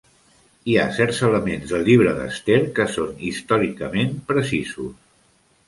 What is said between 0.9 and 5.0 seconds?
certs elements del llibre d'Esther que són històricament precisos.